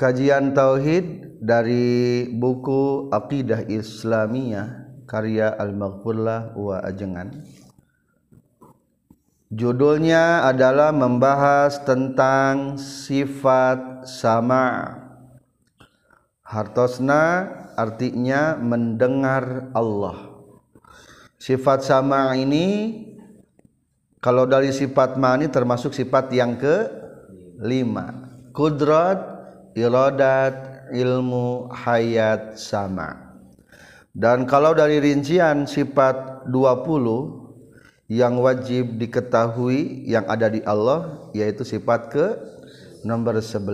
[0.00, 7.36] kajian tauhid dari buku Aqidah Islamiyah karya Al-Maghfurlah wa Ajengan.
[9.52, 14.96] Judulnya adalah membahas tentang sifat sama.
[16.40, 20.32] Hartosna artinya mendengar Allah.
[21.36, 22.96] Sifat sama ini
[24.22, 26.88] kalau dari sifat mani termasuk sifat yang ke
[27.60, 28.32] lima.
[28.54, 29.39] Kudrat
[29.74, 33.30] iradat ilmu hayat sama.
[34.10, 42.10] Dan kalau dari rincian sifat 20 yang wajib diketahui yang ada di Allah yaitu sifat
[42.10, 42.34] ke
[43.06, 43.70] nomor 11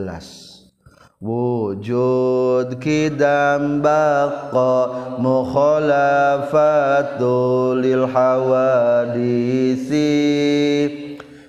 [1.16, 7.32] wujud kidam baqa mukhalafatu
[7.80, 10.04] lil hawadisi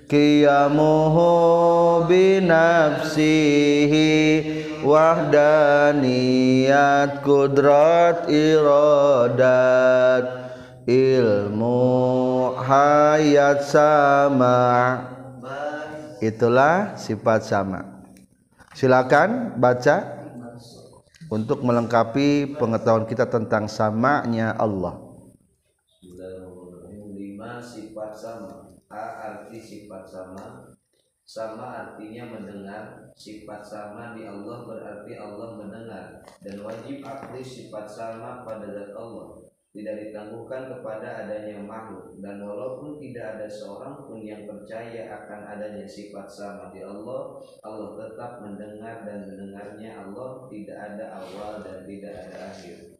[0.07, 4.07] qiyamuhu binafsihi
[4.79, 6.07] wahdaniyat
[7.27, 10.23] kudrat iradat
[10.87, 15.03] ilmu hayat sama.
[16.23, 17.85] Itulah sifat sama.
[18.73, 20.17] Silakan baca
[21.27, 24.95] untuk melengkapi pengetahuan kita tentang samanya Allah.
[27.13, 28.67] Lima sifat sama
[29.47, 30.67] arti sifat sama.
[31.23, 33.15] Sama artinya mendengar.
[33.15, 36.19] Sifat sama di Allah berarti Allah mendengar.
[36.43, 39.47] Dan wajib akli sifat sama pada zat Allah.
[39.71, 42.19] Tidak ditangguhkan kepada adanya makhluk.
[42.19, 47.95] Dan walaupun tidak ada seorang pun yang percaya akan adanya sifat sama di Allah Allah
[47.95, 49.95] tetap mendengar dan mendengarnya.
[49.95, 52.96] Allah tidak ada awal dan tidak ada akhir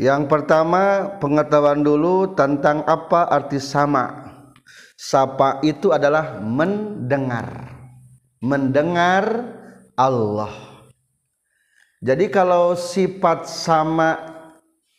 [0.00, 4.32] yang pertama pengetahuan dulu tentang apa arti sama.
[4.96, 7.74] Sapa itu adalah mendengar.
[8.38, 9.50] Mendengar
[9.98, 10.54] Allah.
[12.02, 14.18] Jadi kalau sifat sama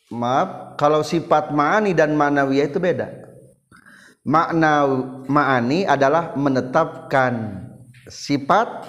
[0.08, 3.08] maaf, kalau sifat ma'ani dan ma'nawiyah itu beda.
[4.24, 4.88] Makna
[5.28, 7.64] ma'ani adalah menetapkan
[8.08, 8.88] sifat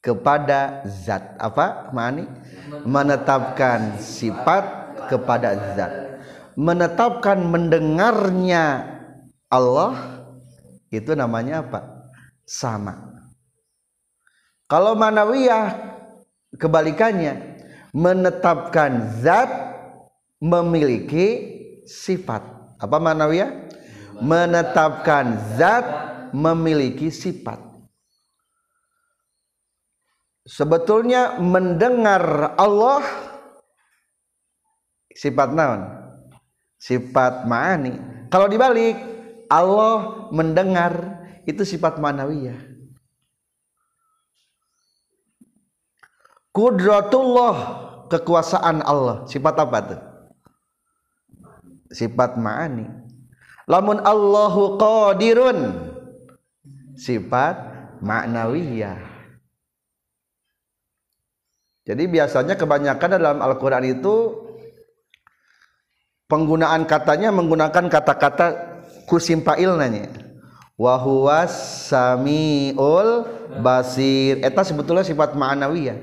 [0.00, 1.36] kepada zat.
[1.36, 1.92] Apa?
[1.92, 2.24] Ma'ani?
[2.86, 5.92] menetapkan sifat kepada zat.
[6.54, 8.86] Menetapkan mendengarnya
[9.50, 10.24] Allah
[10.92, 12.10] itu namanya apa?
[12.46, 12.98] Sama.
[14.70, 15.74] Kalau manawiyah
[16.54, 17.58] kebalikannya
[17.90, 19.50] menetapkan zat
[20.38, 21.26] memiliki
[21.86, 22.42] sifat.
[22.78, 23.66] Apa manawiyah?
[24.20, 25.86] Menetapkan zat
[26.30, 27.69] memiliki sifat
[30.50, 33.06] sebetulnya mendengar Allah
[35.14, 35.82] sifat naon?
[36.80, 38.26] Sifat ma'ani.
[38.32, 38.98] Kalau dibalik
[39.46, 42.58] Allah mendengar itu sifat manawiyah.
[46.50, 47.56] Kudratullah
[48.10, 49.22] kekuasaan Allah.
[49.30, 50.00] Sifat apa tuh?
[51.94, 52.90] Sifat ma'ani.
[53.70, 55.78] Lamun Allahu qadirun
[56.98, 57.54] sifat
[58.02, 59.09] ma'nawiyah
[61.88, 64.36] jadi biasanya kebanyakan dalam Al-Quran itu
[66.28, 68.46] penggunaan katanya menggunakan kata-kata
[69.08, 70.12] kusimpail nanya.
[70.76, 71.52] Wahuwas
[71.92, 73.28] samiul
[73.60, 74.40] basir.
[74.44, 75.98] Eta sebetulnya sifat ma'anawiyah.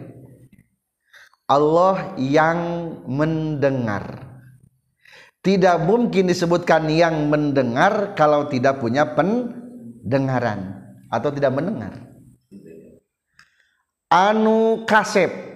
[1.47, 2.59] Allah yang
[3.07, 4.27] mendengar.
[5.41, 11.93] Tidak mungkin disebutkan yang mendengar kalau tidak punya pendengaran atau tidak mendengar.
[14.11, 15.46] Anu kasep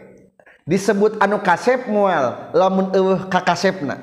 [0.71, 3.99] disebut anu kasep mual lamun eueuh ka kasepna.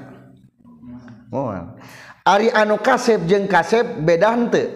[1.32, 1.80] Mual.
[2.28, 4.68] Ari anu kasep jeung kasep beda henteu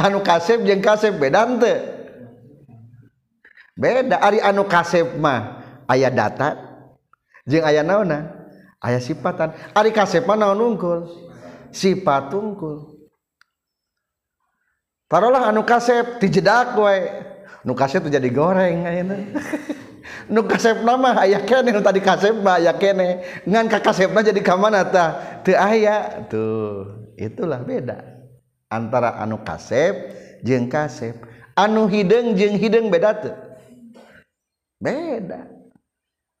[0.00, 1.76] anu kasep jeung kasep beda henteu
[3.76, 6.56] beda ari anu kasep mah aya data
[7.44, 8.48] jeung aya naonna
[8.80, 11.12] aya sifatan ari kasep mah naon unggul
[11.76, 13.04] sifat unggul
[15.12, 17.31] taruhlah anu kasep dijedak wae.
[17.60, 19.16] Nu kasep jadi goreng ayeuna
[20.32, 23.24] nu kasep nama aya kene nu tadi kasep mah aya kene.
[23.46, 23.80] Ngan ka
[24.22, 26.22] jadi ka mana tah teu aya.
[26.28, 28.02] Tuh itulah beda
[28.70, 29.94] antara anu kasep
[30.44, 31.16] jeung kasep.
[31.52, 33.36] Anu hideung jeung hideung beda tuh
[34.80, 35.48] beda.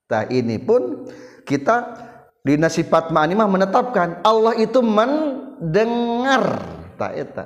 [0.08, 1.08] Tah ini pun
[1.46, 2.08] kita
[2.42, 6.44] di sifat ma'ani mah menetapkan Allah itu mendengar.
[6.98, 7.44] Tak eta.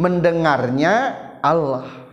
[0.00, 1.12] Mendengarnya
[1.44, 2.09] Allah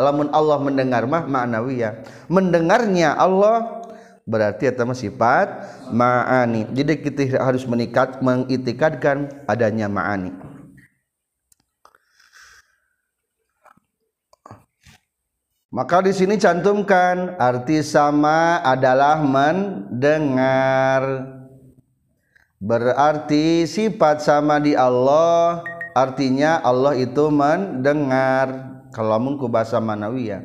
[0.00, 3.82] lamun Allah mendengar mah ma'nawiyah mendengarnya Allah
[4.24, 5.48] berarti itu sifat
[5.90, 10.52] ma'ani jadi kita harus menikat mengitikadkan adanya ma'ani
[15.72, 21.00] Maka di sini cantumkan arti sama adalah mendengar.
[22.60, 25.64] Berarti sifat sama di Allah
[25.96, 30.44] artinya Allah itu mendengar kalau mungku bahasa manawiyah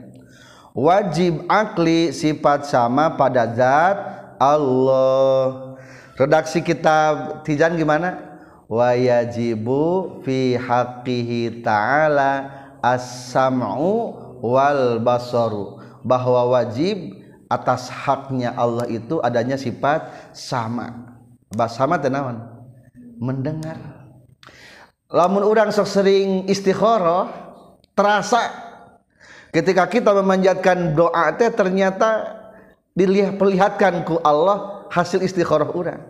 [0.78, 3.98] wajib akli sifat sama pada zat
[4.38, 5.78] Allah.
[6.18, 8.38] Redaksi kitab Tijan gimana?
[8.70, 12.50] Wayajibu fi haqqihi ta'ala
[12.82, 15.82] as-sam'u wal basaru.
[16.06, 17.18] Bahwa wajib
[17.50, 21.18] atas haknya Allah itu adanya sifat sama.
[21.74, 22.44] Sama tenawan
[23.18, 23.78] mendengar.
[25.08, 27.47] Lamun orang sok sering istikharah
[27.98, 28.70] terasa.
[29.50, 32.38] Ketika kita memanjatkan doa teh ternyata
[32.94, 36.02] dilihat perlihatkan ku Allah hasil istikharah orang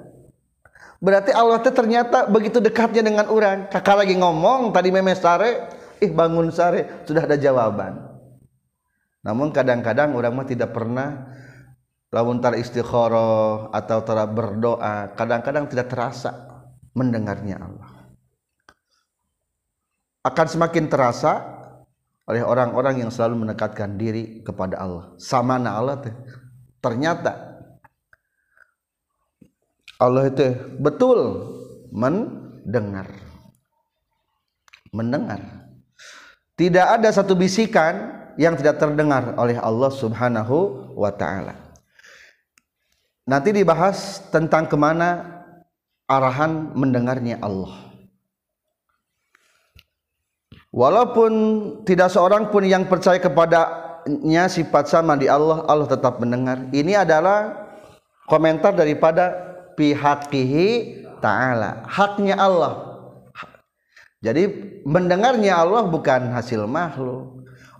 [0.97, 5.69] berarti Allah teh ternyata begitu dekatnya dengan orang kakak lagi ngomong tadi memes sare
[6.01, 8.01] ih bangun sare sudah ada jawaban.
[9.25, 11.35] Namun kadang-kadang orang mah tidak pernah
[12.09, 16.31] lamun tar istikharah atau tar berdoa kadang-kadang tidak terasa
[16.95, 17.91] mendengarnya Allah.
[20.23, 21.56] Akan semakin terasa
[22.27, 26.15] oleh orang-orang yang selalu mendekatkan diri kepada Allah sama Allah teh
[26.83, 27.59] ternyata
[29.97, 31.19] Allah itu betul
[31.89, 33.09] mendengar
[34.91, 35.67] mendengar
[36.57, 41.53] tidak ada satu bisikan yang tidak terdengar oleh Allah Subhanahu wa taala.
[43.29, 45.41] Nanti dibahas tentang ke mana
[46.09, 47.86] arahan mendengarnya Allah.
[50.77, 51.31] Walaupun
[51.89, 56.69] tidak seorang pun yang percaya kepadanya sifat sama di Allah, Allah tetap mendengar.
[56.69, 57.65] Ini adalah
[58.29, 59.33] komentar daripada
[59.73, 61.81] pihakihi ta'ala.
[61.89, 63.01] Haknya Allah.
[64.21, 64.45] Jadi
[64.85, 67.37] mendengarnya Allah bukan hasil makhluk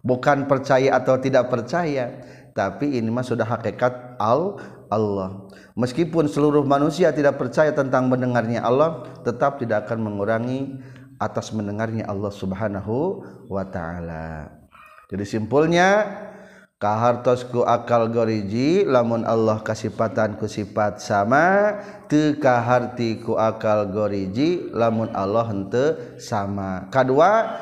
[0.07, 2.23] bukan percaya atau tidak percaya
[2.55, 4.55] tapi ini mah sudah hakikat al
[4.87, 10.79] Allah meskipun seluruh manusia tidak percaya tentang mendengarnya Allah tetap tidak akan mengurangi
[11.17, 14.53] atas mendengarnya Allah Subhanahu wa taala.
[15.09, 16.05] Jadi simpulnya
[16.77, 25.09] kahartosku akal goriji lamun Allah kasipatan ku sifat sama teu kaharti ku akal goriji lamun
[25.13, 26.85] Allah henteu sama.
[26.93, 27.57] Kedua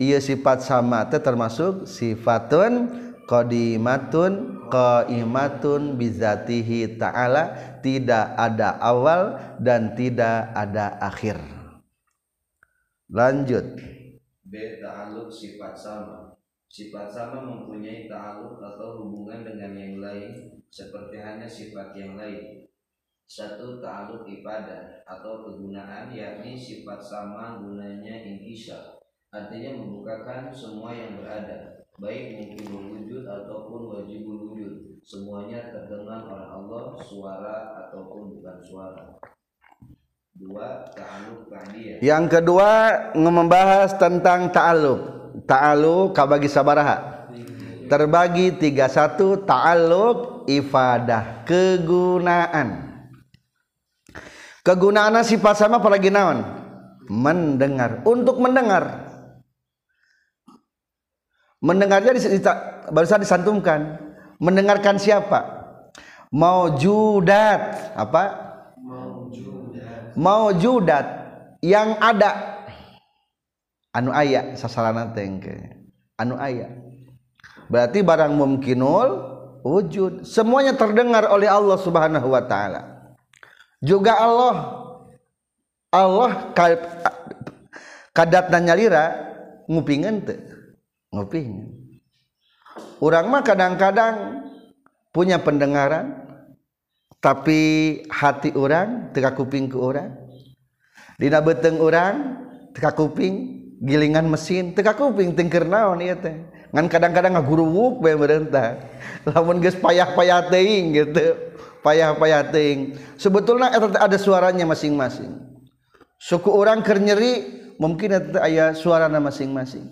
[0.00, 2.88] sifat sama termasuk sifatun
[3.24, 7.76] qdimatun qaimatun bizatihi ta'ala.
[7.80, 11.59] Tidak ada awal dan tidak ada akhir
[13.10, 13.74] lanjut.
[14.46, 16.34] B ta'aluk sifat sama.
[16.70, 22.70] Sifat sama mempunyai ta'aluk atau hubungan dengan yang lain seperti hanya sifat yang lain.
[23.26, 28.98] Satu ta'aluk ibadah atau kegunaan yakni sifat sama gunanya intisya.
[29.30, 32.66] Artinya membukakan semua yang berada baik mungkin
[32.96, 39.20] wujud ataupun wajib wujud semuanya terdengar oleh Allah suara ataupun bukan suara
[42.00, 42.70] yang kedua
[43.12, 47.28] membahas tentang ta'aluk ta'aluk kabagi sabaraha?
[47.90, 48.86] Terbagi tiga.
[48.86, 52.88] Satu ta'aluk ifadah kegunaan.
[54.62, 56.46] Kegunaan sifat sama apalagi naon?
[57.10, 58.06] Mendengar.
[58.06, 59.10] Untuk mendengar.
[61.58, 62.14] Mendengarnya
[62.94, 63.98] barusan disantumkan.
[64.38, 65.60] Mendengarkan siapa?
[66.30, 68.49] Mau judat apa
[70.20, 71.08] mau judat
[71.64, 72.60] yang ada.
[73.96, 75.56] Anu ayat sasaran tengke.
[76.20, 76.70] Anu ayat
[77.72, 79.08] berarti barang mungkinul
[79.64, 80.28] wujud.
[80.28, 83.16] Semuanya terdengar oleh Allah Subhanahu wa taala.
[83.80, 84.56] Juga Allah.
[85.90, 86.54] Allah
[88.14, 89.10] kadat nyalira
[89.66, 90.38] ngupingan teu
[91.10, 91.50] ngopi
[93.02, 94.46] orang mah kadang-kadang
[95.10, 96.29] punya pendengaran
[97.20, 97.60] tapi
[98.08, 100.16] hati orang teka kuping ke orang.
[101.20, 102.40] Dina beteng orang
[102.72, 106.36] teka kuping gilingan mesin teka kuping tengker naon ieu teh.
[106.72, 108.80] Ngan kadang-kadang ngaguruwuk bae merentah
[109.28, 111.36] lamun geus payah-payah teuing gitu
[111.84, 112.96] payah-payah teuing.
[113.20, 115.36] Sebetulnya ada suaranya masing-masing.
[116.20, 119.88] Suku orang keur nyeri mungkin eta aya suarana masing-masing.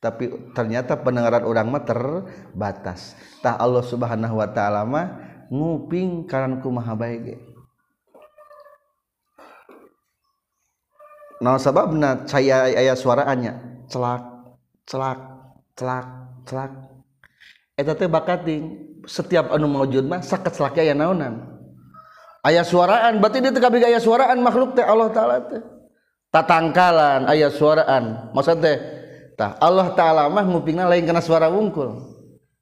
[0.00, 3.14] Tapi ternyata pendengaran orang mah terbatas.
[3.44, 7.36] Tah Allah Subhanahu wa taala mah nguping karanku mahabaige
[11.42, 14.22] nah sababna caya aya suaraannya celak
[14.86, 15.18] celak
[15.74, 16.06] celak
[16.44, 16.72] celak.
[17.78, 18.62] Eta teh bakating
[19.08, 21.40] setiap anu maujud mah saket celak aya naonan
[22.44, 25.62] aya suaraan berarti dia teh kabeh aya suaraan makhluk teh Allah taala teh.
[26.30, 28.76] Tatangkalan aya suaraan maksud teh
[29.34, 31.96] tah Allah taala mah ngupingna lain karena suara wungkul.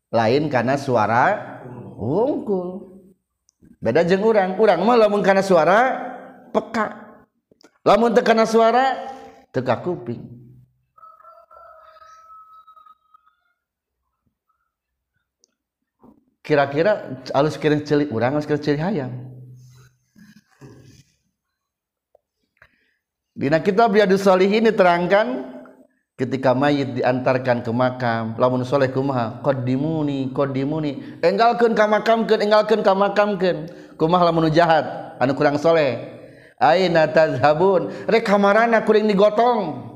[0.08, 1.57] Lain karena suara
[1.98, 2.94] wungkul.
[3.82, 4.54] Beda jeng urang.
[4.54, 5.98] Urang mah lamun karena suara
[6.54, 7.18] peka.
[7.82, 9.10] Lamun teu karena suara
[9.50, 10.22] teka kuping.
[16.46, 19.12] Kira-kira alus kirim celi urang alus kirim celi hayam
[23.36, 25.57] Dina kitab Riyadus Shalihin diterangkan
[26.18, 29.38] ketika mayit diantarkan ke makam lamun soleh kumaha?
[29.40, 31.22] Qaddimuni qaddimuni.
[31.22, 33.70] Enggalkeun ka makamkeun enggalkeun ka makamkeun.
[33.94, 35.16] Kumaha lamun jahat?
[35.22, 36.18] Anu kurang soleh.
[36.58, 37.94] Aina tazhabun?
[38.10, 39.86] Rek kamarana kuring digotong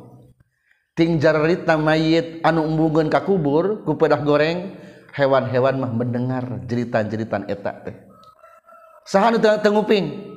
[0.95, 4.79] ting jararita mayit anu embungeun ka kubur ku pedah goreng
[5.17, 7.97] hewan-hewan mah mendengar jeritan-jeritan eta teh.
[9.02, 10.31] Saha nu tenguping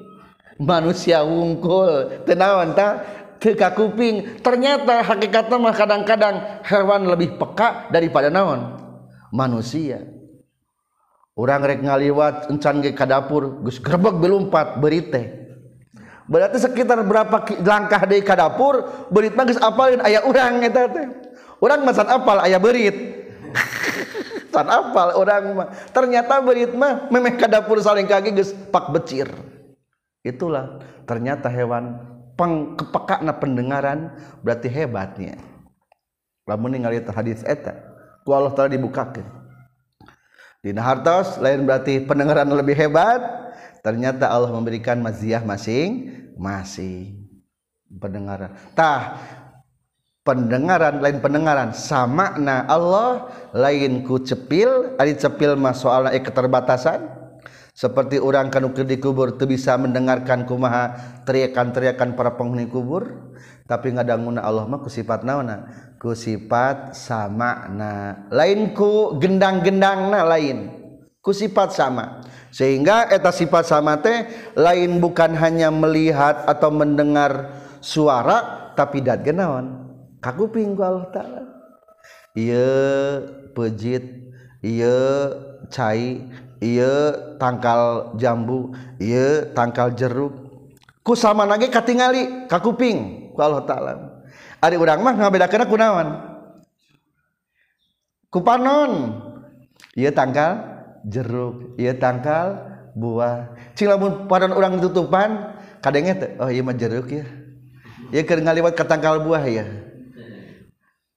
[0.57, 2.25] manusia wungkul.
[2.25, 3.05] Tenawan ta?
[3.39, 4.41] Teka kuping.
[4.41, 8.79] Ternyata hakikatnya mah kadang-kadang hewan lebih peka daripada naon?
[9.31, 10.03] Manusia.
[11.35, 15.45] Orang rek ngaliwat encan ke kadapur gus gerbek belumpat berite
[16.25, 21.07] berarti sekitar berapa langkah dari kadapur berit mah apalin aya urang eta teh.
[21.61, 22.97] Urang mah apal aya berit
[24.53, 25.67] san apal orang mah.
[25.93, 29.29] Ternyata berit mah memeh kadapur saling kaki geus pak becir.
[30.25, 34.13] Itulah ternyata hewan peng kepekana pendengaran
[34.43, 35.39] berarti hebatnya.
[36.45, 37.73] Lamun ningali hadis eta
[38.21, 39.25] ku Allah taala dibukakeun.
[40.61, 43.21] Dina hartos lain berarti pendengaran lebih hebat
[43.81, 47.21] ternyata Allah memberikan maziah masing-masing.
[47.85, 48.53] Pendengaran.
[48.73, 49.21] Tah
[50.25, 57.24] pendengaran lain pendengaran sama na Allah lain ku cepil ari cepil mah soalna keterbatasan
[57.75, 60.95] seperti orang kanukir di kubur tuh bisa mendengarkan kumaha
[61.27, 63.35] teriakan-teriakan para penghuni kubur.
[63.67, 65.67] Tapi ngadanguna Allah mah ku sifat naona
[65.99, 67.91] ku sifat sama na
[68.31, 70.71] lain ku gendang-gendang na lain.
[71.19, 72.23] Ku sifat sama.
[72.55, 74.23] Sehingga eta sifat sama teh
[74.55, 79.83] lain bukan hanya melihat atau mendengar suara tapi dat genawan
[80.23, 81.43] kakuping ku Allah taala.
[82.37, 82.71] Iya
[83.51, 84.31] pejit
[84.63, 85.27] iya
[85.67, 86.23] cai
[86.65, 86.93] ia
[87.37, 90.33] tangkal jambu ia tangkal jeruk.
[91.05, 93.93] Ku sama nage katingali ka kuping ku Allah taala.
[94.57, 96.07] Ari urang mah ngabedakeun kunaon
[98.33, 99.21] ku panon.
[99.93, 100.59] Ieu tangkal
[101.05, 102.57] jeruk ieu tangkal
[102.97, 103.53] buah.
[103.77, 105.53] Cing lamun panon urang tutupan
[105.85, 107.25] kadenge teh oh ieu mah jeruk ya
[108.09, 109.65] ieu keur ngaliwat ka tangkal buah ya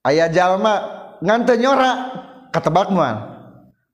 [0.05, 0.75] aya jalma
[1.25, 1.93] ngan teu nyora
[2.53, 3.17] katebak moal.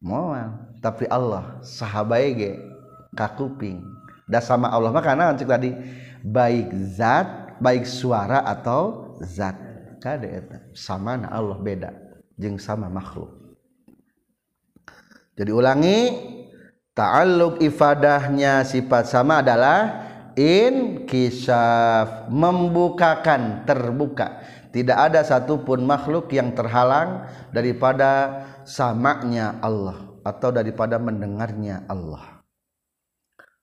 [0.04, 0.63] Moal.
[0.84, 2.60] Tapi Allah sahabat ge
[3.16, 3.80] kakuping.
[4.28, 5.72] Dan sama Allah makanya cek tadi?
[6.20, 9.56] Baik zat baik suara atau zat.
[10.04, 10.60] Kade eta?
[10.76, 11.96] Sama na Allah beda
[12.36, 13.32] jeung sama makhluk.
[15.32, 16.00] Jadi ulangi
[16.92, 20.04] ta'alluq ifadahnya sifat sama adalah
[20.36, 24.44] in kisaf membukakan terbuka.
[24.68, 27.24] Tidak ada satupun makhluk yang terhalang
[27.54, 32.40] daripada samanya Allah atau daripada mendengarnya Allah.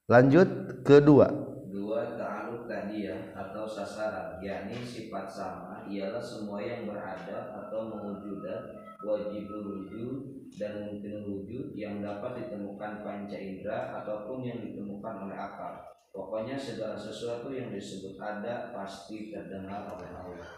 [0.05, 1.27] Lanjut kedua.
[1.73, 9.49] Dua ta'aluk tadiah atau sasaran, yakni sifat sama ialah semua yang berada atau mewujuda wajib
[9.49, 15.81] wujud dan mungkin wujud yang dapat ditemukan panca indera ataupun yang ditemukan oleh akal.
[16.11, 20.51] Pokoknya segala sesuatu yang disebut ada pasti terdengar oleh Allah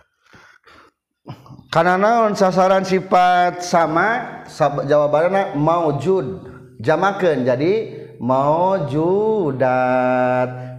[1.73, 4.45] karena naon sasaran sifat sama
[4.85, 6.53] jawabannya maujud.
[6.77, 7.73] Jamakan jadi
[8.21, 9.65] maujudat.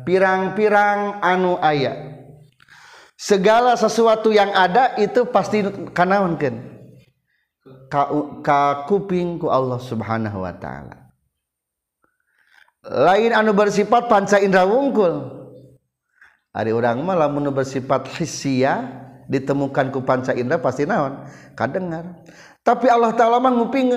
[0.07, 2.15] Pirang-pirang anu ayat
[3.19, 6.61] segala sesuatu yang ada itu pasti kanaonkeun
[7.89, 8.13] ka,
[8.45, 11.09] ka kuping ku Allah Subhanahu wa taala.
[12.85, 15.41] Lain anu bersifat panca indra wungkul
[16.53, 21.25] ari urang mah lamun bersifat hissiyah ditemukan ku panca indera pasti naon?
[21.57, 22.25] Kadengar.
[22.65, 23.93] Tapi Allah taala mah nguping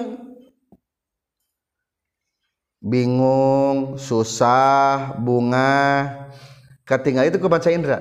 [2.83, 6.07] bingung susah bunga.
[6.87, 7.99] Katingali itu ku panca indera?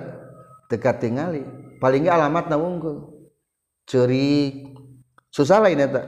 [0.70, 1.42] Teka tingali
[1.78, 3.30] paling alamat na unggul
[3.86, 4.66] ceri
[5.30, 6.02] susah lain eta.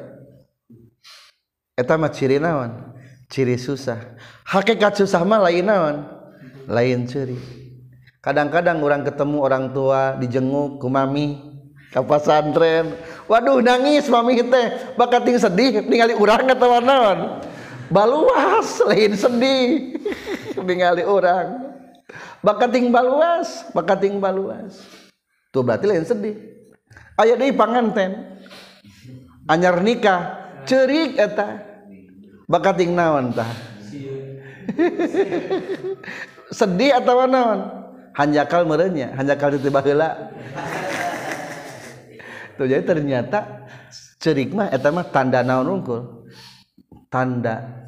[1.78, 2.94] Eta mah ciri naon?
[3.30, 4.18] Ciri susah.
[4.46, 5.96] Hakikat susah mah lain naon?
[6.66, 7.57] Lain ciri
[8.18, 11.38] kadang-kadang orang ketemu orang tua dijenguk ku mami
[11.88, 12.92] ke pesantren
[13.30, 14.94] waduh nangis mami teh.
[14.98, 17.18] Bakat ting sedih ningali urang kata naon
[17.88, 19.96] baluas lain sedih
[20.66, 21.70] ningali urang.
[22.42, 24.82] Bakat ting baluas bakat ting baluas.
[25.50, 26.36] Tuh berarti lain sedih.
[27.18, 28.38] Aya deui panganten
[29.48, 30.36] anyar nikah
[30.68, 31.64] cerik eta.
[32.48, 33.48] Bakat ting naon tah?
[36.58, 37.77] Sedih atau naon?
[38.18, 40.34] hanjakal merenya hanjakal itu baheula
[42.58, 43.70] tuh jadi ternyata
[44.18, 46.18] cerik mah eta mah tanda naon unggul
[47.08, 47.86] tanda.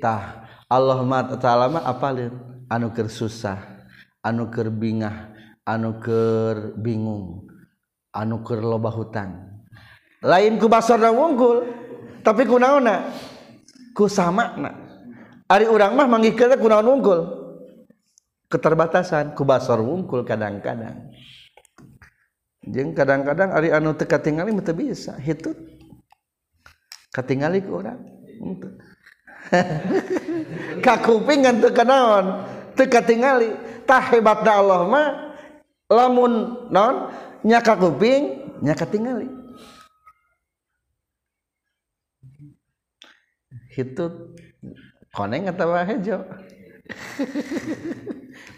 [0.00, 1.00] Tah Allah
[1.40, 2.32] taala mah apalin?
[2.68, 3.60] Anu keur susah
[4.24, 5.32] anu keur bingah
[5.68, 7.44] anu keur bingung
[8.12, 9.60] anu keur loba hutang.
[10.24, 11.68] Lain ku basarna wungkul
[12.24, 13.12] tapi ku naonna
[13.92, 14.72] ku samakna
[15.44, 17.43] ari urang mah manggihkeun ku naon wungkul?
[18.48, 21.12] keterbatasan kubasor wungkul kadang-kadang.
[22.64, 25.56] Jeng kadang-kadang Ari anu teka tinggali mete bisa hitut.
[27.14, 28.00] Katingali ke orang
[30.84, 32.42] kakuping kan teka naon
[32.74, 33.54] teka tinggali
[33.86, 35.08] tah hebatna Allah mah
[35.86, 36.32] lamun
[36.74, 37.12] naon?
[37.44, 39.28] Nyaka kuping nyaka tinggali
[43.74, 44.38] hitut.
[45.14, 46.26] Koneng atau hejo?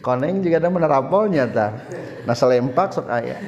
[0.04, 1.66] Koneng juga ada menerapolnya ta
[2.26, 3.38] nasa lempak sok aya.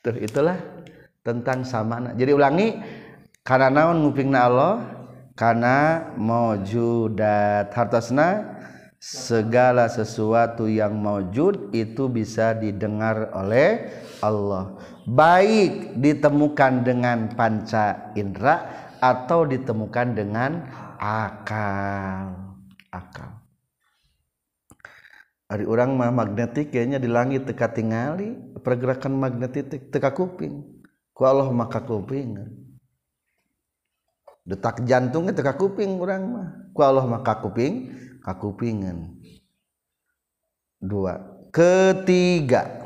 [0.00, 0.56] Tuh itulah
[1.20, 2.80] tentang samana jadi ulangi
[3.44, 4.74] karena naon ngupingna Allah?
[5.34, 7.72] Karena maujudat.
[7.72, 8.60] Hartosna
[9.00, 13.88] segala sesuatu yang maujud itu bisa didengar oleh
[14.20, 14.76] Allah.
[15.08, 18.68] Baik ditemukan dengan panca indera
[19.00, 20.68] atau ditemukan dengan
[21.00, 22.36] akal.
[22.92, 23.40] Akal.
[25.50, 30.62] Ari orang mah magnetik kayaknya di langit teka tingali pergerakan magnetik teka kuping
[31.10, 32.38] ku Allah maka kuping
[34.46, 36.48] detak jantungnya teka kuping orang mah.
[36.70, 39.16] Ku Allah maka kuping kakupingan.
[40.80, 41.18] Dua.
[41.50, 42.79] Ketiga.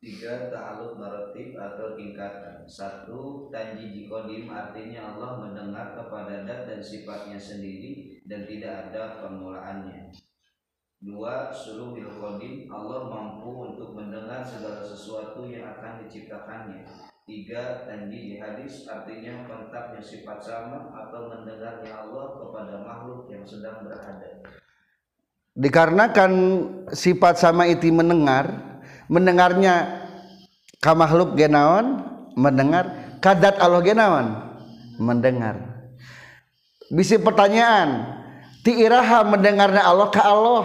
[0.00, 2.64] Tiga ta'aluk marotib atau tingkatan.
[2.64, 10.10] Satu tanji kodim artinya Allah mendengar kepada dat dan sifatnya sendiri dan tidak ada permulaannya
[11.00, 16.84] dua suruh kodim Allah mampu untuk mendengar segala sesuatu yang akan diciptakannya.
[17.24, 23.80] Tiga tanji di hadis artinya kontaknya sifat sama atau mendengarnya Allah kepada makhluk yang sedang
[23.80, 24.44] berada.
[25.56, 26.32] Dikarenakan
[26.92, 28.69] sifat sama itu mendengar
[29.10, 30.06] mendengarnya
[30.78, 32.06] ka makhluk genawan
[32.38, 33.18] mendengar.
[33.20, 34.26] Kadat Allah genawan
[34.96, 35.84] mendengar.
[36.88, 38.16] Bisi pertanyaan
[38.64, 40.64] ti iraha mendengarnya Allah ka Allah?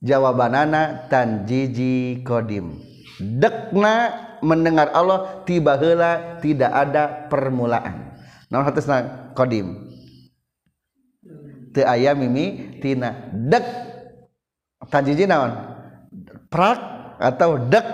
[0.00, 2.80] Jawabanana tanjiji kodim.
[3.20, 8.16] Dekna mendengar Allah tiba heula tidak ada permulaan.
[8.48, 9.92] Naon hatesna kodim.
[11.76, 13.62] Teu aya mimi tina dek.
[14.88, 15.52] Tanjiji naon?
[16.48, 17.84] Prak atau dek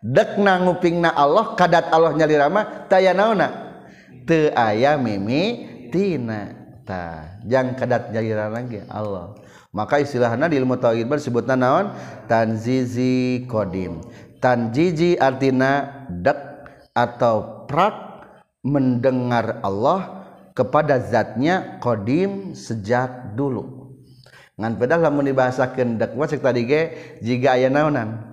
[0.00, 3.76] dek na ngupingna Allah kadat Allah nyalirama taya naona?
[4.24, 6.56] Teu aya mimi tina.
[6.82, 9.36] Ta jang kadat nyalirama lagi Allah.
[9.72, 11.92] Maka istilahnya di ilmu tauhid disebutna naon?
[12.26, 14.00] Tanzizi kodim.
[14.42, 18.26] Tanjiji artina dek atau prak
[18.66, 23.94] mendengar Allah kepada zatnya kodim sejak dulu.
[24.58, 26.82] Ngan pedah lamun dibahasakeun dek wa cek tadi ge
[27.24, 28.31] jiga aya naonan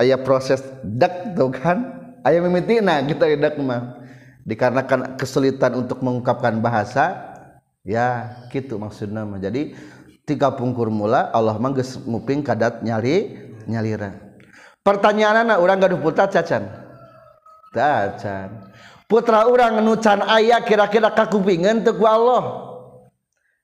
[0.00, 1.78] aya proses dak kan?
[2.24, 4.00] Aya mimitina kita dak mah.
[4.44, 7.32] Dikarenakan kesulitan untuk mengungkapkan bahasa
[7.84, 9.40] ya gitu maksudnya mah.
[9.40, 9.72] Jadi
[10.28, 14.12] tiga pungkur mula Allah mangges nguping kadat nyali nyalira.
[14.84, 16.68] Pertanyaan anak orang gaduh putra cacan.
[17.72, 18.68] Cacan.
[19.08, 22.72] Putra orang nucan ayah kira-kira kakupingan teu ku Allah?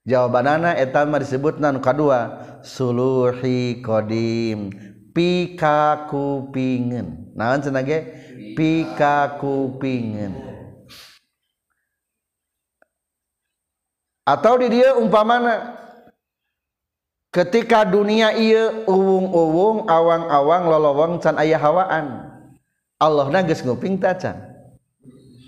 [0.09, 4.73] Jawabanana eta mah disebutna nu kadua suluhi qadim.
[5.14, 7.99] Pikakupingan naon cenah ge
[8.57, 10.51] pikakupingan
[14.27, 15.81] atau di dia umpamana
[17.31, 22.27] ketika dunia iya uwung-uwung awang-awang lolowong can ayah hawaan.
[23.01, 24.37] Allah na geus nguping tacan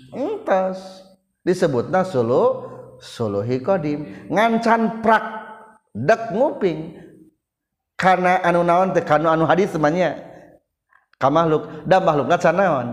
[0.09, 1.05] entas.
[1.43, 2.71] Disebutna sulu
[3.03, 5.25] suluhi kodim ngancan prak
[5.91, 7.02] dek nguping
[7.97, 10.19] karena anu naon teh kanu anu hadis semuanya
[11.21, 12.87] ka makhluk da makhlukna can naon?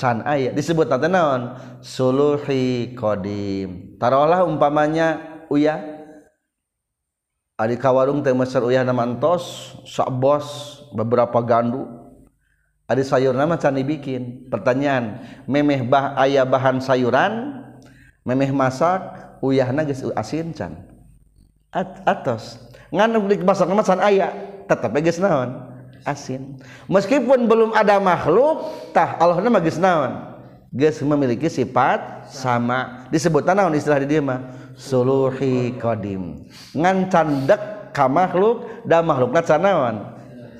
[0.00, 1.56] Can aya disebut nanti naon?
[1.84, 5.20] Suluhi kodim tarolah umpamanya
[5.52, 5.78] uya
[7.60, 11.86] ari ka warung teh Mesir uyah nama entos sak bos beberapa gandu.
[12.90, 14.50] Ari sayur nama can dibikin.
[14.52, 17.62] Pertanyaan memeh bah aya bahan sayuran
[18.26, 19.00] memeh masak
[19.40, 20.76] uyahna geus asin can?
[21.72, 22.71] At atos.
[22.92, 23.08] Ngan
[23.42, 24.28] masak nama can aya
[24.68, 25.72] tetap geus naon?
[26.02, 26.58] Asin.
[26.90, 30.32] Meskipun belum ada makhluk tah Allah nama geus naon?
[30.72, 33.08] Geus memiliki sifat sama.
[33.08, 34.52] Disebut naon istilah di dieu mah?
[34.76, 36.48] Suluhi qadim.
[36.76, 40.12] Ngan candek ka makhluk da makhlukna canaon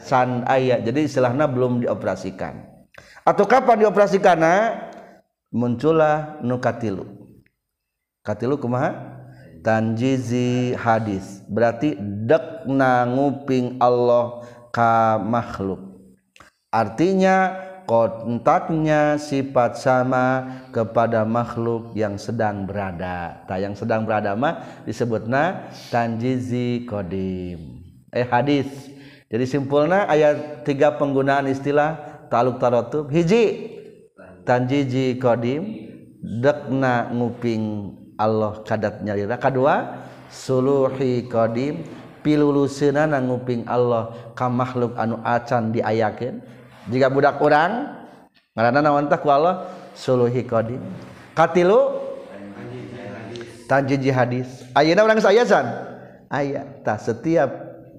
[0.02, 2.70] san aya jadi istilahnya belum dioperasikan.
[3.22, 4.54] Atau kapan dioperasikanna
[5.54, 7.06] muncullah nu katilu.
[8.22, 9.11] Katilu kumaha
[9.62, 11.40] tanjizi hadis.
[11.46, 14.42] Berarti dek na nguping Allah
[14.74, 15.80] ka makhluk.
[16.74, 23.42] Artinya kontaknya sifat sama kepada makhluk yang sedang berada.
[23.46, 28.68] Tak yang sedang berada mah disebutna tanjizi kodim eh hadis.
[29.32, 31.96] Jadi simpulnya ayat tiga penggunaan istilah
[32.28, 33.08] taluk tarotub.
[33.08, 33.72] Hiji.
[34.42, 35.88] Tanjizi kodim
[36.20, 41.82] dekna nguping Allah kadat nyalira kedua suluhi qadim
[42.22, 46.38] piluluseuna nguping Allah ka makhluk anu acan diayakeun.
[46.86, 47.98] Jika budak orang
[48.54, 49.66] ngaranna naon tah ku Allah?
[49.98, 50.80] Suluhi qadim.
[51.34, 52.00] Katilu?
[53.66, 55.66] Tanjiji hadis ayeuna urang sayasan?
[56.30, 57.50] Aya tah setiap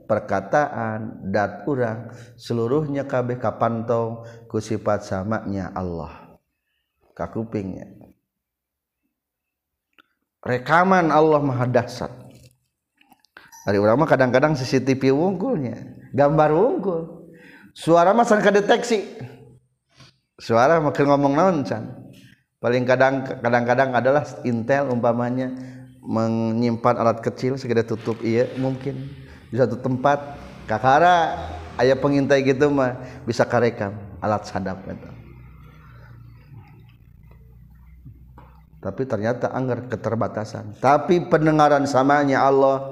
[0.05, 6.37] perkataan dat urang seluruhnya kabeh kapantau ku sifat samanya Allah.
[7.13, 8.03] Ka kupingnya
[10.43, 12.11] rekaman Allah maha dahsyat
[13.63, 15.79] Hari urang mah kadang-kadang CCTV wungkulnya
[16.11, 17.31] gambar wungkul
[17.71, 19.07] suara mah sangka deteksi
[20.35, 21.95] suara makin ngomong naon can
[22.59, 25.51] paling kadang kadang-kadang adalah intel umpamanya
[26.03, 29.07] menyimpan alat kecil segede tutup iya mungkin.
[29.47, 30.19] Di satu tempat
[30.67, 31.37] kakara
[31.79, 35.12] ayah pengintai gitu mah bisa karekam alat sadap itu
[38.83, 40.75] tapi ternyata anggar keterbatasan.
[40.83, 42.91] Tapi pendengaran samanya Allah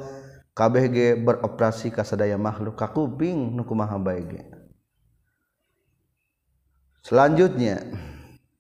[0.56, 2.80] KBG beroperasi kasadaya makhluk.
[2.80, 4.42] Kakuping nu kumaha bae ge?
[7.04, 7.92] Selanjutnya.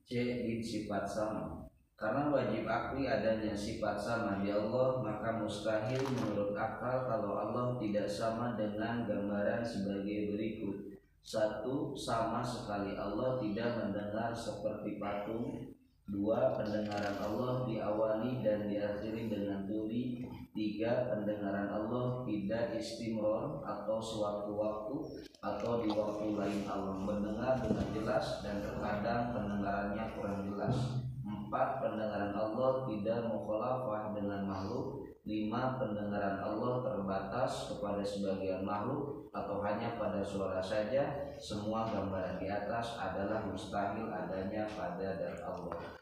[0.03, 0.11] C
[0.59, 1.71] sifat sama.
[1.95, 4.43] Karena wajib akli adanya sifat sama.
[4.43, 10.99] Di Allah maka mustahil menurut akal kalau Allah tidak sama dengan gambaran sebagai berikut.
[11.21, 15.77] Satu sama sekali Allah tidak mendengar seperti patung
[16.11, 20.27] dua pendengaran Allah diawali dan diakhiri dengan tuli.
[20.51, 24.95] Tiga pendengaran Allah tidak istimror atau sewaktu-waktu
[25.39, 26.99] atau di waktu lain Allah.
[26.99, 30.75] Mendengar dengan jelas dan terkadang pendengarannya kurang jelas.
[31.23, 35.07] Empat pendengaran Allah tidak mukhalafah dengan makhluk.
[35.23, 41.31] Lima pendengaran Allah terbatas kepada sebagian makhluk atau hanya pada suara saja.
[41.39, 46.00] Semua gambaran di atas adalah mustahil adanya pada dan Allah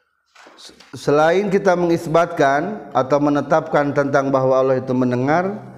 [0.94, 5.70] selain kita mengisbatkan atau menetapkan tentang bahwa Allah itu mendengar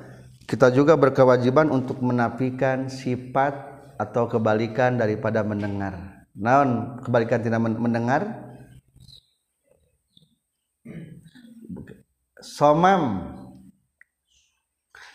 [0.49, 3.55] kita juga berkewajiban untuk menafikan sifat
[3.95, 6.25] atau kebalikan daripada mendengar.
[6.35, 8.51] Naon kebalikan tidak mendengar?
[12.41, 13.31] Somam.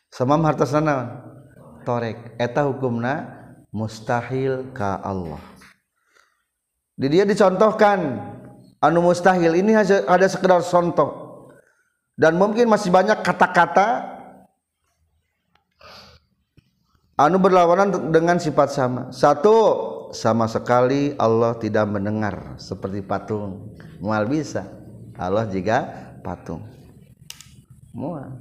[0.08, 1.08] Somam hartosna naon?
[1.84, 2.38] Torek.
[2.40, 3.28] Eta hukumna
[3.74, 5.42] mustahil ka Allah.
[6.96, 7.98] Di dia dicontohkan
[8.80, 11.26] anu mustahil ini ada sekedar contoh
[12.16, 14.16] dan mungkin masih banyak kata-kata
[17.16, 19.02] anu berlawanan dengan sifat sama.
[19.12, 19.56] Satu
[20.12, 23.76] sama sekali Allah tidak mendengar seperti patung.
[24.00, 24.68] Mual bisa.
[25.16, 25.88] Allah juga
[26.20, 26.64] patung.
[27.96, 28.36] Mual.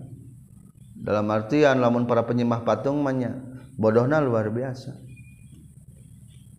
[0.95, 3.35] Dalam artian lamun para penyembah patung manya
[3.79, 4.91] bodohna luar biasa.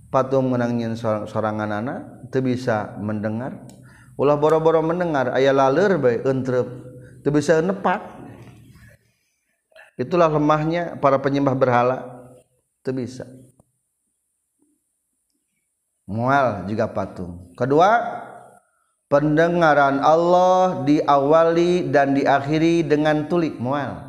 [0.09, 3.63] Patung menangin sorangan anak bisa mendengar.
[4.17, 6.67] Ulah boro-boro mendengar ayah laler baik entrep
[7.21, 8.01] itu bisa nepat.
[9.97, 11.99] Itulah lemahnya para penyembah berhala
[12.85, 13.25] itu bisa.
[16.07, 17.51] Mual juga patung.
[17.59, 17.99] Kedua
[19.11, 24.07] pendengaran Allah diawali dan diakhiri dengan tulik mual.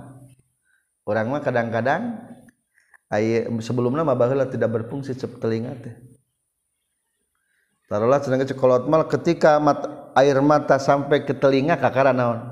[1.07, 2.19] Orang mah kadang-kadang
[3.63, 4.19] sebelumnya mah
[4.51, 5.95] tidak berfungsi cep telinga teh
[7.87, 12.43] taruhlah sedang cekolot mal ketika mat, air mata sampai ke telinga kakara naon?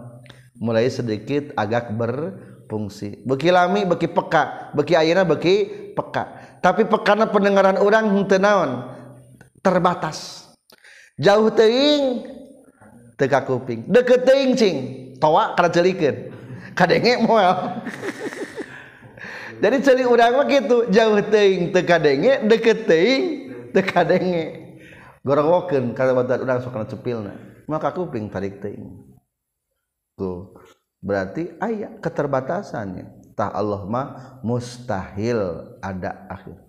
[0.56, 3.20] Mulai sedikit agak berfungsi.
[3.28, 4.72] Beki lami beki peka.
[4.72, 6.56] Beki airnya beki peka.
[6.64, 8.88] Tapi pekana pendengaran orang henteu naon?
[9.60, 10.48] Terbatas.
[11.20, 12.24] Jauh teing
[13.16, 14.78] teka kuping deket teing cing.
[15.20, 16.32] Toa kada celikeun
[16.76, 17.56] kadenge moal.
[19.64, 20.88] Jadi celi urang mah gitu.
[20.92, 23.24] Jauh teing teka denge deket teing
[23.72, 24.65] teka denge
[25.26, 27.34] gorowokeun kana badan urang sok kana cepilna.
[27.66, 28.94] Maka kuping tarik teuing.
[30.14, 30.54] Tuh.
[31.02, 33.34] Berarti aya keterbatasannya.
[33.34, 34.08] Tah Allah mah
[34.46, 36.62] mustahil ada akhir.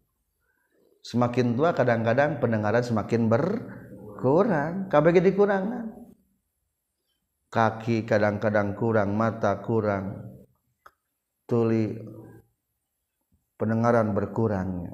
[1.04, 3.44] Semakin tua kadang-kadang pendengaran semakin ber
[4.18, 5.86] kurang KBG dikurangan
[7.52, 10.34] kaki kadang-kadang kurang mata kurang.
[11.46, 11.94] Tuli
[13.54, 14.90] pendengaran berkurangnya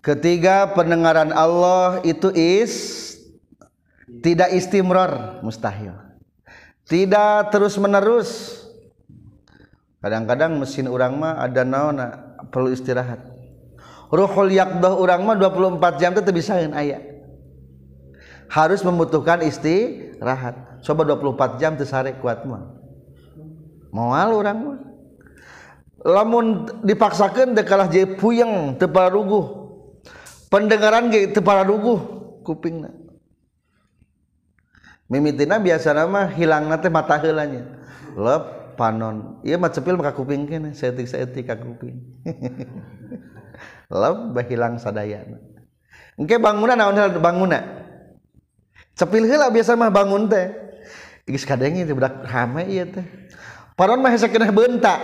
[0.00, 3.00] ketiga pendengaran Allah itu is
[4.20, 5.96] tidak istimror mustahil.
[6.90, 8.58] Tidak terus menerus
[10.02, 13.22] kadang-kadang mesin urang mah ada naona perlu istirahat.
[14.10, 17.10] Ruhul yakdah urang mah 24 jam itu bisa ayat
[18.50, 20.82] harus membutuhkan istirahat.
[20.82, 22.74] Coba 24 jam tersare kuat mah.
[23.94, 24.78] Moal urang mah.
[26.00, 29.59] Lamun dipaksakan dekalah jadi puyeng ruguh
[30.50, 32.02] pendengaran ge teu paraduguh
[32.42, 32.90] kupingna
[35.06, 37.66] mimitina biasa nama hilang nanti mata helanya
[38.18, 39.44] lep panon.
[39.44, 42.00] Iya mah cepil maka kuping kene seetik seetik ka kuping.
[43.92, 45.36] Lep bahilang sadayana.
[46.16, 47.60] Engke bangunan naon bangunan
[48.96, 50.48] cepil heula biasa mah bangun teh.
[51.28, 53.04] Geus kadenge teh budak rame ieu teh.
[53.76, 55.00] Panon mah hese keneh bentak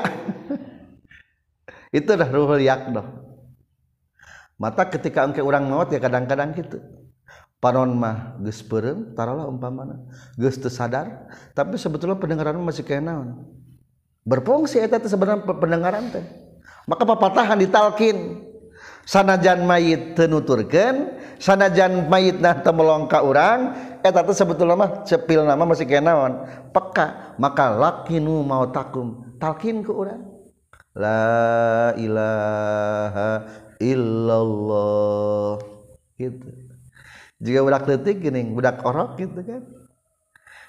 [1.96, 3.25] itu dah ruhul yakdoh
[4.56, 6.80] mata ketika engke orang mawat ya kadang-kadang gitu.
[7.56, 10.04] Panon mah geus peureum taruhlah umpamana.
[10.36, 13.48] Geus teu sadar tapi sebetulnya pendengaran masih kaya naon?
[14.26, 16.24] Berfungsi eta teh sebenarnya pendengaran teh.
[16.84, 18.44] Maka papatahan ditalkin.
[19.06, 25.64] Sanajan mayit teu nuturkeun sanajan mayitna teu melongka urang eta teh sebetulnya mah cepil nama
[25.64, 26.44] masih kaya naon?
[26.74, 27.38] Peka.
[27.40, 30.22] Maka lakinu mau takum talkin ke urang.
[30.96, 33.44] La ilaha
[33.80, 35.60] illallah.
[36.16, 36.48] Gitu.
[37.36, 39.62] Jika budak letik gini budak orok gitu kan.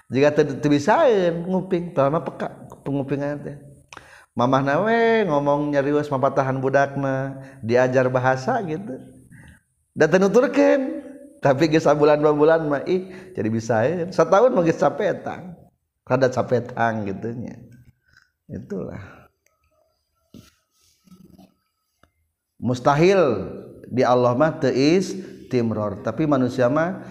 [0.07, 2.47] Jika terbisain nguping lama peka
[2.83, 3.57] pengupingan teh.
[4.37, 9.01] Mamah nawe ngomong nyerius mapatahan budak mah diajar bahasa gitu.
[9.97, 10.79] Dan tenuturkan
[11.41, 15.57] tapi geus bulan dua bulan mah ih jadi bisain setahun mah geus capetang
[16.05, 17.57] rada capetang gitunya.
[18.47, 19.16] Itulah.
[22.61, 23.53] Mustahil.
[23.87, 25.15] Di Allah mah teis
[25.47, 26.03] timror.
[26.03, 27.01] Tapi manusia mah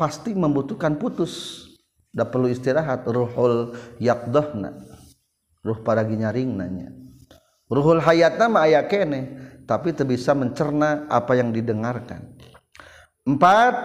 [0.00, 1.64] pasti membutuhkan putus.
[2.08, 3.04] Da perlu istirahat.
[3.04, 4.74] Ruhul yakdohna.
[5.60, 6.88] Ruh paragi nyaring nanya
[7.72, 9.46] ruhul hayatna mah aya kene.
[9.68, 12.24] Tapi teu bisa mencerna apa yang didengarkan.
[13.28, 13.76] Empat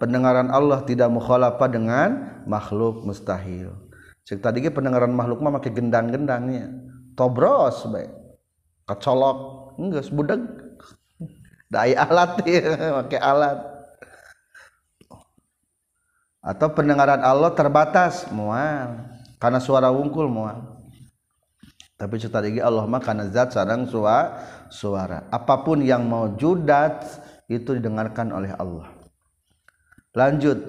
[0.00, 3.76] pendengaran Allah tidak mukhalafah dengan makhluk mustahil.
[4.24, 6.72] Cek tadi pendengaran makhluk mah make gendang-gendangnya
[7.12, 8.08] tobros bae.
[8.88, 10.40] Kacolok enggak budak
[11.66, 13.58] dai alat ya pakai alat.
[16.46, 19.02] Atau pendengaran Allah terbatas mual.
[19.42, 20.78] Karena suara wungkul mual.
[21.96, 25.26] Tapi cerita lagi Allah mah karena zat sarang suara suara.
[25.32, 27.02] Apa pun yang mau judat
[27.50, 28.94] itu didengarkan oleh Allah.
[30.14, 30.60] Lanjut.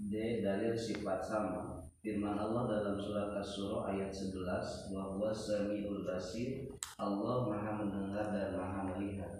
[0.00, 1.82] D dalil sifat sama.
[2.02, 8.80] Firman Allah dalam surat Asy-Syura ayat 11 bahwa Samiul Basir Allah Maha mendengar dan Maha
[8.94, 9.32] melihat.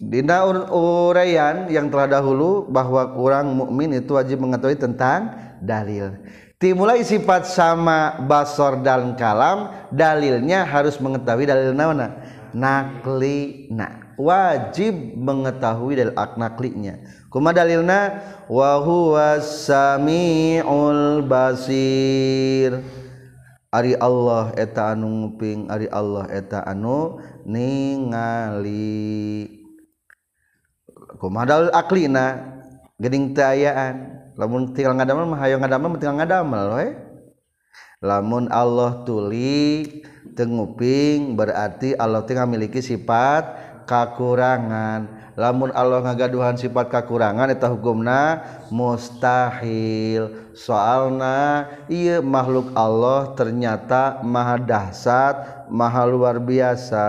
[0.00, 0.42] Dina
[0.74, 5.30] uraian yang telah dahulu bahwa kurang mukmin itu wajib mengetahui tentang
[5.62, 6.18] dalil.
[6.58, 12.20] Dimulai sifat sama basor dan kalam dalilnya harus mengetahui dalil naona
[12.50, 17.00] nakli na wajib mengetahui dalil ak naklinya.
[17.30, 18.18] Kuma dalilna?
[18.50, 18.82] Wa
[21.22, 22.99] basir
[23.70, 28.66] Ari Allah eta anu nguping Ari Allah eta anu ningali.
[31.22, 32.58] Kumadal aklina
[32.98, 36.88] geding tayaan lamun tinggal ngadamel mah hayang ngadamel tinggal ngadamel we.
[38.02, 40.02] Lamun Allah tuli
[40.34, 43.44] tenguping berarti Allah tinggal miliki sifat
[43.86, 45.19] kakurangan.
[45.38, 50.30] lamun Allah ngagaduhan sifat kekurangan eta hukumna mustahil.
[50.56, 57.06] Soalna iya makhluk Allah ternyata maha dahsyat maha luar biasa.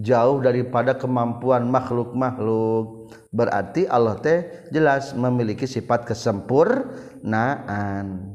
[0.00, 3.12] Jauh daripada kemampuan makhluk-makhluk.
[3.28, 8.32] Berarti Allah teh jelas memiliki sifat kesempurnaan.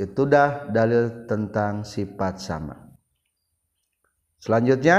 [0.00, 2.92] Itu dah dalil tentang sifat sama.
[4.42, 4.98] Selanjutnya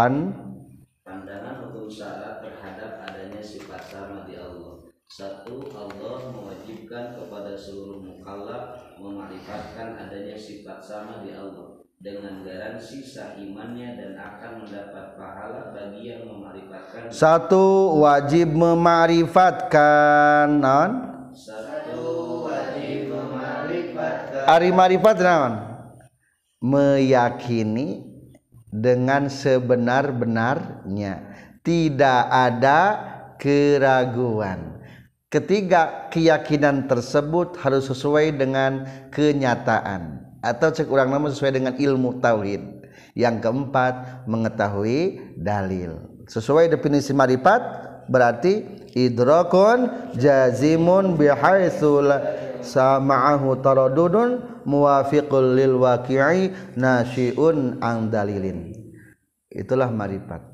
[0.00, 0.32] pan.
[1.04, 4.80] Pandangan hukum syarat terhadap adanya sifat sama di Allah.
[5.10, 13.36] Satu Allah mewajibkan kepada seluruh mukallaf memarifatkan adanya sifat sama di Allah dengan garansi sah
[13.36, 20.48] imannya dan akan mendapat pahala bagi yang memarifatkan satu wajib memarifatkan.
[20.64, 20.90] Non
[21.36, 22.00] satu
[22.48, 24.48] wajib memarifatkan.
[24.48, 25.60] Ari marifat naon?
[26.64, 28.09] Meyakini
[28.70, 31.14] dengan sebenar-benarnya.
[31.60, 32.80] Tidak ada
[33.36, 34.80] keraguan.
[35.30, 38.82] Ketiga keyakinan tersebut harus sesuai dengan
[39.14, 40.26] kenyataan.
[40.42, 42.62] Atau cek urang nama sesuai dengan ilmu tauhid.
[43.14, 46.24] Yang keempat mengetahui dalil.
[46.30, 47.62] Sesuai definisi marifat
[48.10, 52.02] berarti idrakun jazimun bihaitsu
[52.62, 58.72] sama'ahu taradudun muwafiqul lil waqi'i nasyiun ang dalilin.
[59.50, 60.46] Itulah marifat.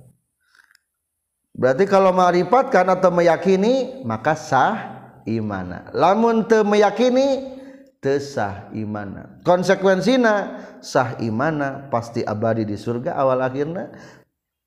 [1.56, 4.76] Berarti kalau marifat kan atau meyakini maka sah
[5.24, 5.88] imana.
[5.96, 7.56] Lamun teu meyakini
[8.00, 9.40] teu sah imana.
[9.40, 13.92] Konsekuensina sah imana pasti abadi di surga awal akhirnya.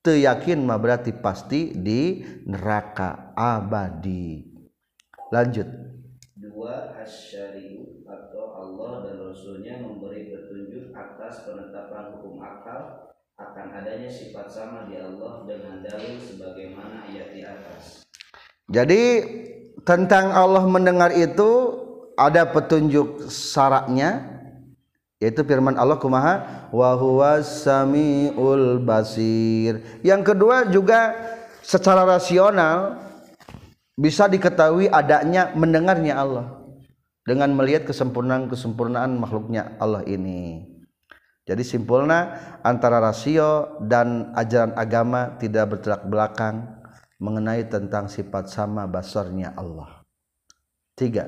[0.00, 4.48] Teu yakin mah berarti pasti di neraka abadi.
[5.30, 5.68] Lanjut.
[6.40, 7.49] Dua dan
[9.50, 16.22] Rasulnya memberi petunjuk atas penetapan hukum akal akan adanya sifat sama di Allah dengan dalil
[16.22, 18.06] sebagaimana ayat di atas.
[18.70, 19.02] Jadi
[19.82, 21.82] tentang Allah mendengar itu
[22.14, 24.22] ada petunjuk syaratnya
[25.18, 29.82] yaitu firman Allah kumaha wa huwas samiul basir.
[30.06, 31.10] Yang kedua juga
[31.66, 33.02] secara rasional
[33.98, 36.59] bisa diketahui adanya mendengarnya Allah
[37.24, 40.66] dengan melihat kesempurnaan-kesempurnaan makhluknya Allah ini.
[41.48, 46.78] Jadi simpulnya antara rasio dan ajaran agama tidak bertolak belakang
[47.18, 50.06] mengenai tentang sifat sama basornya Allah.
[50.94, 51.26] Tiga.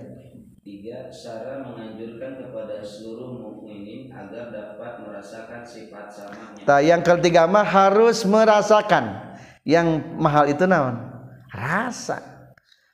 [0.62, 6.62] Tiga, Syara menganjurkan kepada seluruh mukminin agar dapat merasakan sifat samanya.
[6.62, 9.34] Nah, yang ketiga mah harus merasakan.
[9.66, 11.02] Yang mahal itu naon?
[11.50, 12.22] Rasa.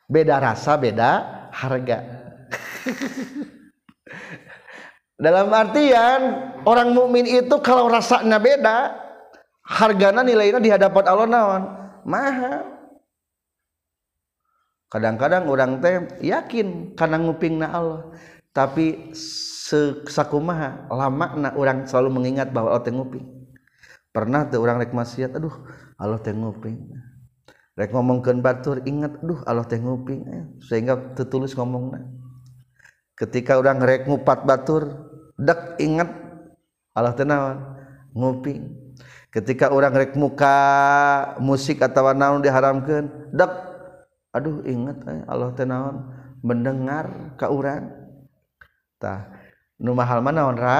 [0.09, 1.11] Beda rasa, beda
[1.53, 2.18] harga.
[5.19, 6.21] Dalam artian
[6.63, 8.95] orang mukmin itu kalau rasanya beda,
[9.67, 11.63] hargana nilainya di hadapan Allah naon?
[12.07, 12.79] Mahal.
[14.89, 18.09] Kadang-kadang orang teh yakin karena ngupingna Allah,
[18.57, 19.13] tapi
[20.09, 23.27] sakumaha lama na orang selalu mengingat bahwa Allah nguping.
[24.09, 25.53] Pernah tuh orang rek maksiat, aduh
[26.01, 26.89] Allah teh nguping.
[27.77, 30.25] Rek ngomongkeun batur ingat, aduh Allah teh nguping
[30.65, 32.18] sehingga tertulis ngomongna.
[33.19, 34.89] ketika orang rek ngupat batur
[35.35, 36.09] dek ingat.
[36.95, 37.59] Allah tenawan
[38.11, 38.75] nguping
[39.31, 40.57] ketika orang rek muka
[41.39, 43.53] musik atau naon diharamkan dek.
[44.35, 45.97] Aduh ingat eh, Allah tenawan
[46.45, 47.91] mendengar ke orang
[48.99, 49.31] tah
[49.79, 50.79] nu mahal mana ra?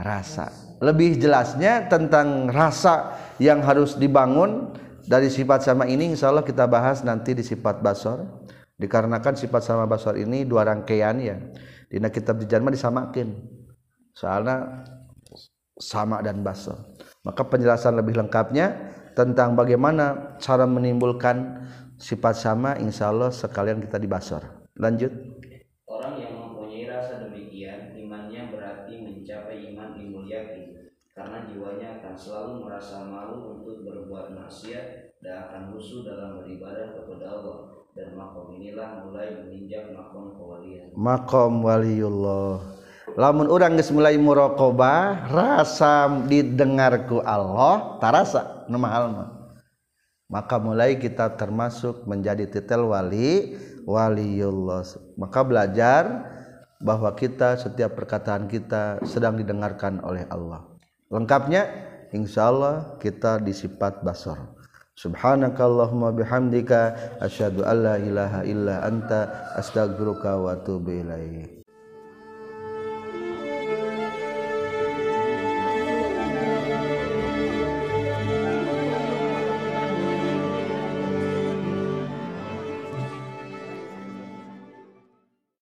[0.00, 0.48] Rasa.
[0.80, 4.72] Lebih jelasnya tentang rasa yang harus dibangun
[5.04, 8.24] dari sifat sama ini insya Allah kita bahas nanti di sifat basor.
[8.80, 11.36] Dikarenakan sifat sama basor ini dua rangkaian ya.
[11.90, 13.60] Dina kitab dijanma disamakin
[14.14, 14.86] soalnya
[15.80, 16.76] sama dan basor
[17.24, 18.76] maka penjelasan lebih lengkapnya
[19.16, 21.66] tentang bagaimana cara menimbulkan
[21.96, 24.44] sifat sama insya Allah sekalian kita dibasor
[24.76, 25.12] lanjut
[25.90, 30.94] Orang yang mempunyai rasa demikian, imannya berarti mencapai iman ilmu yakin.
[31.10, 37.26] Karena jiwanya akan selalu merasa malu untuk berbuat maksiat dan akan husu dalam beribadah kepada
[37.26, 37.58] Allah.
[37.92, 40.89] Dan makom inilah mulai menginjak makom kewalian.
[41.00, 42.60] Makom waliullah
[43.16, 49.28] lamun orang geus mulai muraqabah rasa didengarku Allah tarasa nu mahal mah
[50.28, 53.56] maka mulai kita termasuk menjadi titel wali
[53.88, 54.84] waliullah
[55.16, 56.04] maka belajar
[56.80, 60.64] bahwa kita setiap perkataan kita sedang didengarkan oleh Allah.
[61.12, 61.68] Lengkapnya
[62.10, 64.59] insya Allah kita disifat basar
[65.00, 66.92] Subhanakallahumma bihamdika
[67.24, 71.59] asyhadu alla ilaha illa anta astaghfiruka wa atubu ilaik.